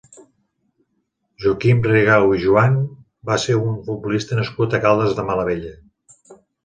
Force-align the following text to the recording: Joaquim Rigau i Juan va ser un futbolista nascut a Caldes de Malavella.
Joaquim 1.43 1.83
Rigau 1.87 2.33
i 2.37 2.41
Juan 2.45 2.79
va 3.31 3.37
ser 3.45 3.59
un 3.67 3.75
futbolista 3.91 4.41
nascut 4.41 4.77
a 4.79 4.81
Caldes 4.87 5.15
de 5.21 5.27
Malavella. 5.29 5.75